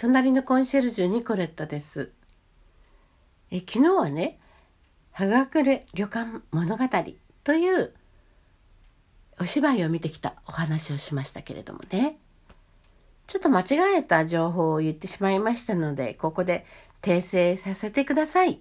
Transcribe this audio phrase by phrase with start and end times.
[0.00, 2.10] 隣のコンシェルジュニコレットです。
[3.50, 4.40] え昨日はね
[5.12, 6.84] 「はがくれ旅館物語」
[7.44, 7.92] という
[9.38, 12.16] お芝居を見てきたお話をしましたけれどもね。
[13.26, 16.64] ちょっと間違えた情報を言ってしまいましたのでここで
[17.02, 18.58] 訂正させてください。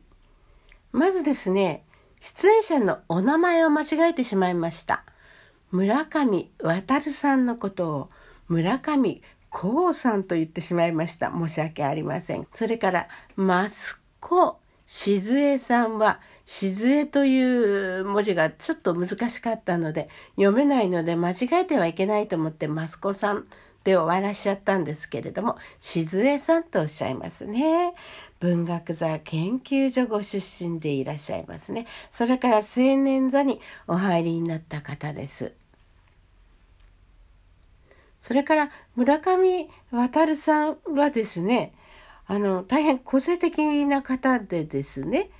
[0.91, 1.85] まずですね
[2.19, 5.05] 出演者のお名前を間違えてしまいました。
[5.71, 8.09] 村上渉さんのことを
[8.49, 11.31] 村上こうさんと言ってしまいました。
[11.31, 12.47] 申し訳ありません。
[12.53, 23.45] それから、マスコしずえさんは、しずえという文字がちょっと難しかったので、読めないので間違えてはいけないと思って、マスコさん
[23.83, 27.93] で終わらしちゃったんですけれども、しずえさんとおっしゃいますね。
[28.39, 31.85] 文学座研究所ご出身でいらっしゃいますね。
[32.09, 32.63] それから青
[32.97, 35.53] 年座にお入りになった方です。
[38.21, 41.73] それから村上渉さんはですね
[42.27, 45.31] あの大変個性的な方でですね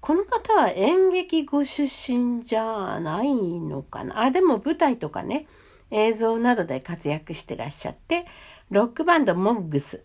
[0.00, 4.22] この方は演劇ご出身じゃないのかな。
[4.22, 5.46] あでも舞台とかね
[5.92, 8.26] 映像などで活躍してらっしゃって
[8.70, 10.02] ロックバンドモッグス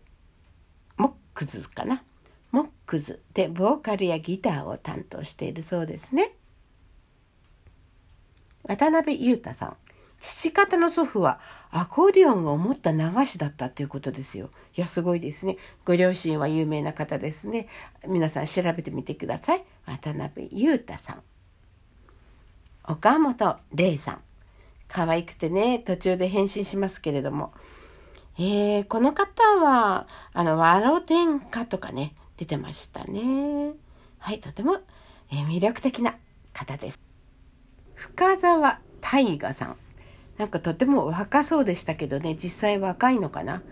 [0.97, 2.03] モックズかな。
[2.51, 6.33] モックズでボーカルやギターを担当しているそうですね。
[8.63, 9.77] 渡辺裕太さん。
[10.19, 14.49] 父方の祖父はアコーディオンを持った流しだったということですよ。
[14.75, 15.57] いや、すごいですね。
[15.85, 17.67] ご両親は有名な方ですね。
[18.07, 19.63] 皆さん調べてみてください。
[19.85, 21.23] 渡辺裕太さん。
[22.83, 24.21] 岡本玲さん。
[24.87, 27.53] 可愛くてね、途中で返信しますけれども。
[28.39, 33.73] えー、この方は、あの、和ロ天下とかね、出てましたね。
[34.19, 34.77] はい、とても、
[35.31, 36.15] えー、魅力的な
[36.53, 36.99] 方です。
[37.95, 39.77] 深沢大河さん。
[40.37, 42.35] なんかとても若そうでしたけどね。
[42.35, 43.63] 実際若いのかな。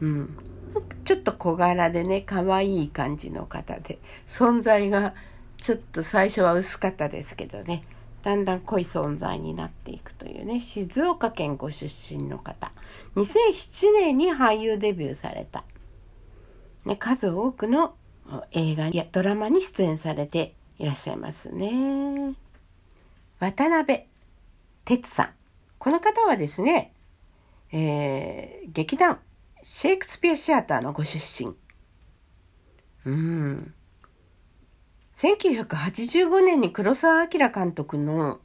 [0.00, 0.36] うん。
[1.04, 3.98] ちょっと小柄でね可愛い感じの方で。
[4.26, 5.14] 存在が
[5.58, 7.82] ちょっと最初は薄かったですけどね。
[8.22, 10.60] だんだん濃い存在になっていくというね。
[10.60, 12.72] 静岡県ご出身の方。
[13.16, 15.64] 2007年に俳優デビューされた、
[16.84, 17.94] ね、数多くの
[18.52, 22.34] 映画やドラマに出演されていらっしゃいますね。
[23.40, 24.04] 渡辺
[24.84, 25.41] 哲さん。
[25.82, 26.92] この方はですね、
[27.72, 29.18] えー、劇団
[29.64, 31.56] シェイクスピアシアターのご出身。
[33.04, 33.74] うん。
[35.16, 38.38] 1985年に黒澤明監督の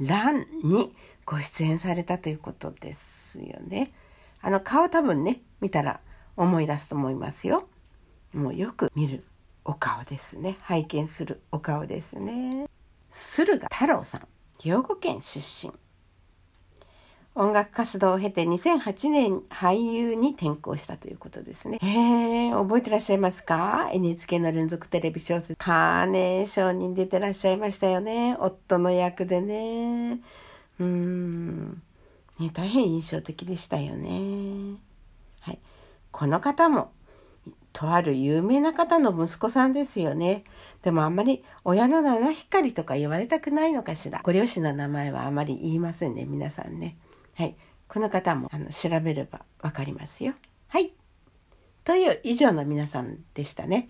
[0.00, 0.92] ランに
[1.24, 3.92] ご出演されたということですよね。
[4.40, 6.00] あの顔多分ね、見たら
[6.36, 7.68] 思い出すと思いますよ。
[8.34, 9.24] もうよく見る
[9.64, 10.56] お顔ですね。
[10.62, 12.66] 拝見するお顔ですね。
[13.12, 14.26] 駿河太郎さん、
[14.58, 15.72] 兵庫県出身。
[17.38, 21.78] 音楽活動を経て2008年俳優に転向したということですね。
[21.82, 28.36] へえ、覚えてらっしゃいますか ?NHK の連続テレビ小説、カーネーションに出てらっしゃいましたよね。
[28.40, 30.20] 夫の役でね。
[30.80, 31.82] うん。
[32.38, 34.78] ね、大変印象的でしたよね。
[35.40, 35.58] はい。
[36.12, 36.90] この方も、
[37.74, 40.44] とある有名な方の息子さんですよね。
[40.80, 44.22] でもあんまり親の七光とか言われたくないのかしら。
[44.22, 46.96] ご両親の名前はあまり言いませんね、皆さんね。
[47.36, 47.56] はい。
[47.88, 50.34] この方もあの調べればわかりますよ。
[50.68, 50.92] はい。
[51.84, 53.88] という以上の皆さんでしたね。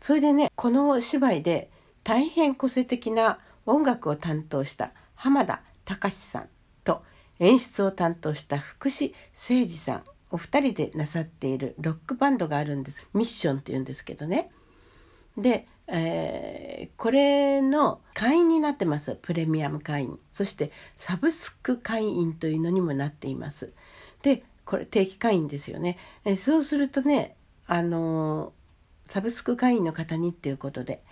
[0.00, 1.70] それでね、このお芝居で
[2.02, 6.48] 大変個性的な音楽を担当した浜田隆さん
[6.84, 7.02] と
[7.38, 9.14] 演出を担当した福士
[9.48, 14.50] 誠司さんお二人でなさっているロックバンドがあるんですミッションっていうんですけどね
[15.36, 19.18] でえー、これの会員になってます。
[19.22, 20.18] プレミアム会員。
[20.32, 23.72] そしてサブスク会員というのにもなっています。
[24.22, 31.02] でこれ定期会員ですよね、え、そうするとねあのー、サブスク会員の方にっていうことで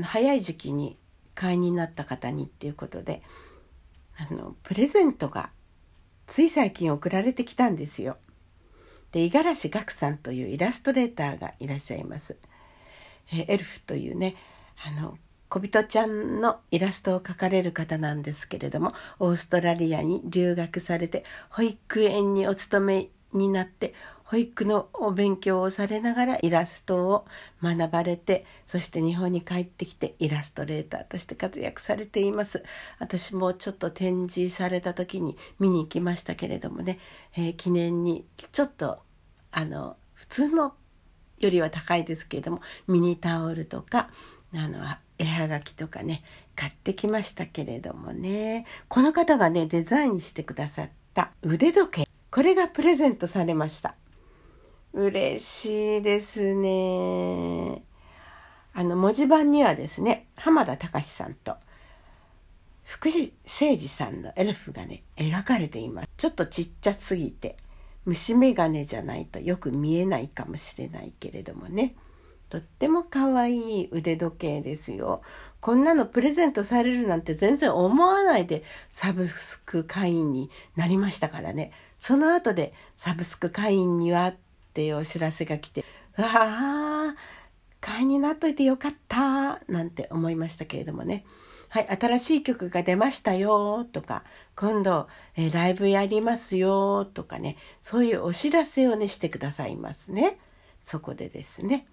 [0.00, 0.96] 早い時期に
[1.34, 3.22] 会員になった方にっていうことで
[4.16, 5.50] あのプレゼントが
[6.28, 8.16] つい最近送られてきたんですよ。
[9.10, 12.36] で五十嵐岳さんというイラストレーターがいらっしゃいます。
[13.32, 14.36] えエルフというね
[14.84, 15.18] あの
[15.48, 23.94] 小人ちゃんのイラストを描かれる方なんですけれどもオーストラリアに留学されて保育園にお勤めになって
[24.24, 27.26] 保育のお勉強をされながらイラストを
[27.62, 32.64] 学ばれてそして日本に帰ってきてイラストレーターとして活躍されています。
[32.98, 36.98] 私もちょっと展示された時に見に行きましたけれどもね、
[37.36, 39.02] えー、記念にちょっと
[39.52, 40.74] あの普通の
[41.38, 44.10] よりは高いですけれどもミニタオルとか
[44.54, 44.78] あの
[45.18, 46.22] 絵はがきとかね
[46.56, 53.94] 買ってきましたけれどもねこの方がねデザインしてくださった腕時計これがプレゼントされました
[54.94, 57.82] 嬉しいですね。
[58.72, 61.56] あの、文字盤にはですね、浜田隆さんと
[62.84, 66.08] 福士誠二さんのエルフがね、描かれています。
[66.16, 67.56] ちょっとちっちゃすぎて、
[68.04, 71.94] 虫眼鏡じゃないとよく見えないかもしれないけれどもね。
[72.50, 75.22] とっても可愛い腕時計ですよ。
[75.60, 81.72] こんなのプレゼントされるなんて全然思わないでサブスク会員になりましたからね。
[81.98, 84.36] その後でサブスク会員にはっ
[84.74, 85.84] ていうお知らせが来て、
[86.18, 87.14] うわあ、
[87.80, 91.24] 会員になっといてよかったなんて思いましたけれどもね。
[91.74, 94.22] はい、新しい曲が出ましたよとか、
[94.54, 100.38] 今度、えライブやりますよとかね、そういうお知らせをね、してくださいますね。
[100.84, 101.88] そこでですね。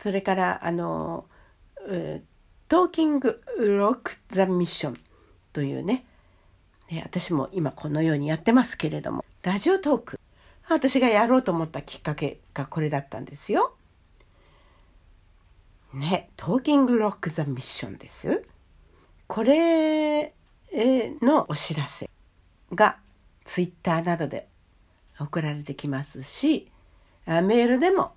[0.00, 1.26] それからあの
[2.66, 4.96] 「トーキング・ロック・ザ・ミッション」
[5.54, 6.04] というね
[7.04, 10.20] 私も今このようにやってますけれどもラジオトーク
[10.68, 13.76] 私がやろうと思ったきっかけがこれだったんですよ。
[15.92, 18.42] ね、トーキングロックザミッションです。
[19.30, 20.34] これ
[21.22, 22.10] のお知らせ
[22.74, 22.98] が
[23.44, 24.48] ツイッターなどで
[25.20, 26.68] 送られてきますし、
[27.26, 28.14] メールでも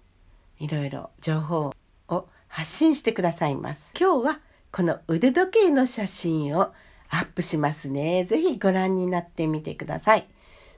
[0.58, 1.72] いろいろ情報
[2.08, 3.92] を発信してくださいます。
[3.96, 4.40] 今日は
[4.72, 6.74] この腕時計の写真を
[7.10, 8.26] アップしますね。
[8.26, 10.28] ぜひご覧になってみてください。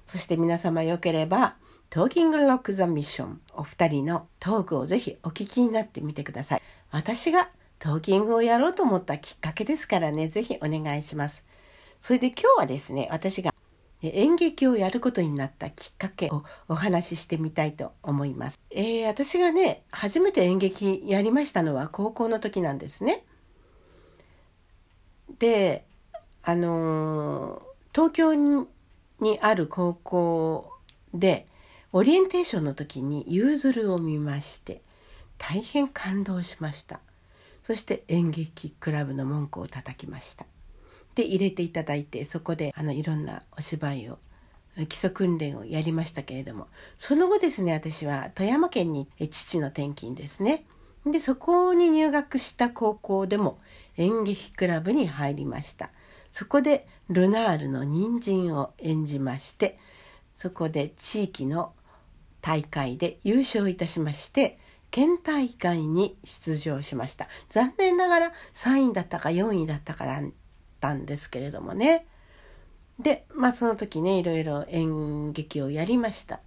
[0.06, 1.56] そして皆様よければ、
[1.90, 6.62] トーキングロックザミッションお二人のトークをぜひお聞きになってみてください。
[6.92, 7.48] 私が
[7.86, 11.46] トーキングをやろうと思ったきっかけですからね、ぜひお願いします。
[12.02, 13.54] それで今日はですね、私が
[14.02, 18.60] 演劇をやることになったきっかけをお話ししてみたいと思います。
[18.72, 23.24] えー、私がね初めて演劇やりましたのは高校の時なんですね。
[25.38, 25.86] で
[26.42, 27.62] あのー、
[27.94, 30.72] 東京にある高校
[31.14, 31.46] で
[31.94, 33.58] オリエンテーションの時に「ゆう」
[33.94, 34.82] を見まして
[35.38, 37.00] 大変感動しました
[37.65, 40.45] そして演劇クラブの文句を叩きました。
[41.15, 44.19] で入れていただいてそこであのいろんなお芝居を
[44.89, 46.67] 基礎訓練をやりましたけれども
[46.97, 50.65] その後ですね私は富山県に父の転勤ですね。
[51.06, 53.59] でそこに入学した高校でも
[53.95, 55.91] 演劇クラブに入りました。
[56.31, 59.79] そこでルナールの人参を演じまして
[60.35, 61.73] そこで地域の
[62.41, 64.59] 大会で優勝いたしまして
[64.95, 67.27] 県大会に出場しました。
[67.50, 70.31] 残念ながら3位だったか4位だったかっ
[70.80, 72.06] たんですけれどもね。
[72.97, 76.39] でまあその時ねいろいろ演劇をやりました。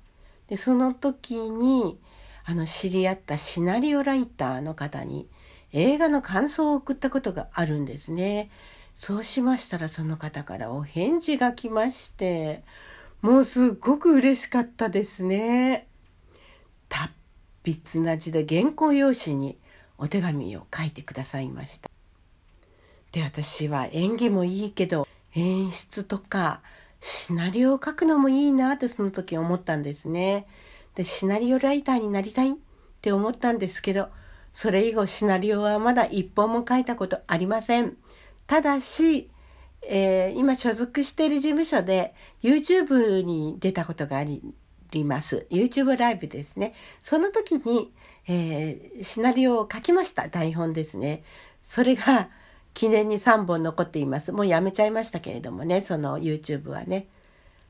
[0.46, 2.00] でその時に
[2.46, 5.28] あの知り合ったシナリオライターの方に
[5.74, 8.50] 映画の感想を送ったことがあるんですね。
[8.94, 12.64] そうしましたらその方からお返事が来まして
[13.20, 15.86] もうすっごく嬉しかったですね。
[16.88, 17.12] 達
[17.72, 19.56] 筆な字で原稿用紙に
[19.98, 21.90] お手紙を書いてくださいました
[23.12, 26.60] で私は演技もいいけど演出とか
[27.00, 30.46] シナリオを書くのもいいなってその時思ったんですね。
[30.94, 32.54] でシナリオライターになりたいっ
[33.00, 34.08] て思ったんですけど
[34.52, 37.96] それ以後シナリオはまだ一本も書いたことありません。
[38.46, 39.30] ただし、
[39.86, 44.42] えー、今所属している事務所で YouTube に出たことがあり
[45.04, 45.46] ます。
[45.50, 46.74] YouTube ライブですね。
[47.02, 47.92] その時に、
[48.26, 50.28] えー、シナリオを書きました。
[50.28, 51.22] 台本ですね。
[51.62, 52.30] それが
[52.74, 54.32] 記念に3本残っています。
[54.32, 57.08] もうやめちゃいましたけれどもね、その YouTube はね。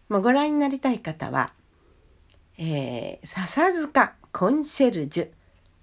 [0.09, 1.53] もうご覧になりたい方は、
[2.57, 5.29] えー、笹塚コンシェルジュ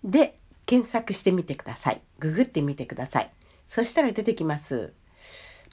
[0.04, 2.02] で検索してみてください。
[2.20, 3.32] ググってみてください。
[3.68, 4.94] そしたら出てきます。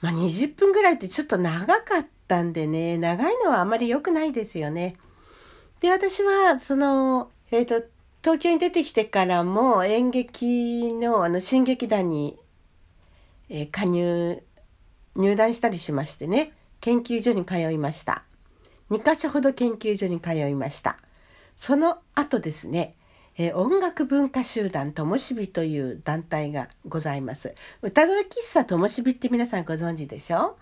[0.01, 4.97] まあ、20分ぐらいってちょっと長かったんでね、長いのはあまり良くないですよね。
[5.83, 7.85] で、私は、その、えっ、ー、と、
[8.23, 12.39] 東京に出てきてからも演劇のあの新劇団に
[13.49, 14.41] え加入
[15.17, 18.23] 入団したりしましてね研究所に通いました。
[18.91, 20.97] 2か所ほど研究所に通いました。
[21.57, 22.95] その後ですね、
[23.37, 27.53] え音楽文化集団ともしびという団体がございます。
[27.81, 30.57] 歌声喫茶ともしびって皆さんご存知でしょ？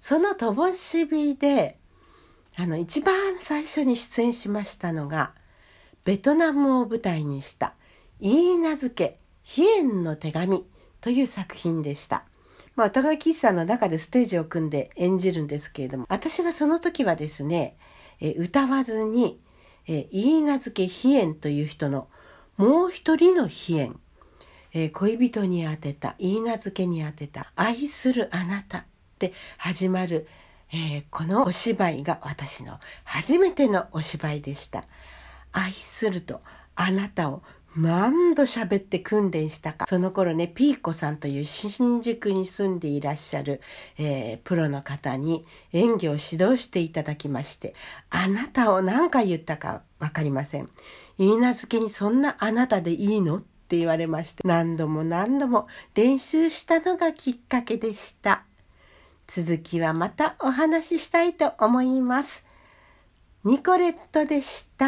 [0.00, 1.76] そのともしびで
[2.56, 5.32] あの一番最初に出演しましたのが
[6.04, 7.74] ベトナムを舞台にした
[8.20, 10.64] 「いい名付け飛燕の手紙」
[11.00, 12.24] という作品でした。
[12.74, 17.76] まあ、お互い喫茶の中でステージを組んで演じるんですけれども、私はその時はですね、
[18.20, 19.40] え歌わずに、
[19.86, 22.08] え言い名付け飛燕という人の
[22.56, 23.98] もう一人の飛燕、
[24.72, 28.84] え恋人に宛てた、言い名付けに宛てた、愛するあなたっ
[29.18, 30.26] て始まる、
[30.72, 34.84] えー、このお芝居が私の初めてのお芝居でした。
[35.52, 36.40] 愛すると
[36.74, 37.42] あなたを
[37.76, 39.86] 何度喋って訓練したか。
[39.86, 43.62] その頃ね、ピーコさんという新宿に住んでいらっしゃる、
[43.98, 47.74] えー、プロの方に演技を指導していただきまして、
[48.10, 50.68] あなたを何回言ったかわかりません。
[51.18, 53.38] 言い名付けにそんなあなたでいいの？
[53.38, 58.44] って言われまして、何度も何度も練習したのがきっかけでした。
[59.26, 62.44] 続きはまたお話ししたいと思います。
[63.44, 64.86] ニコレットでした。